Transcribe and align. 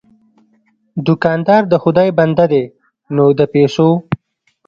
دوکاندار 1.07 1.61
د 1.71 1.73
خدای 1.83 2.09
بنده 2.19 2.45
دی، 2.51 2.63
نه 3.15 3.23
د 3.39 3.41
پیسو. 3.53 3.89